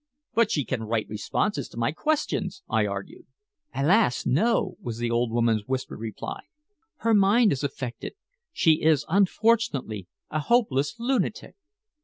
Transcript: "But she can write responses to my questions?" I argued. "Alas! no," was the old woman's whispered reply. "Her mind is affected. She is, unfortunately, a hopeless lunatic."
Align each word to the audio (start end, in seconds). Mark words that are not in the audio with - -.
"But 0.33 0.49
she 0.49 0.65
can 0.65 0.81
write 0.85 1.07
responses 1.09 1.69
to 1.69 1.77
my 1.77 1.91
questions?" 1.91 2.63
I 2.67 2.87
argued. 2.87 3.27
"Alas! 3.71 4.25
no," 4.25 4.75
was 4.81 4.97
the 4.97 5.11
old 5.11 5.31
woman's 5.31 5.67
whispered 5.67 5.99
reply. 5.99 6.39
"Her 6.95 7.13
mind 7.13 7.51
is 7.53 7.63
affected. 7.63 8.13
She 8.51 8.81
is, 8.81 9.05
unfortunately, 9.07 10.07
a 10.31 10.39
hopeless 10.39 10.95
lunatic." 10.97 11.55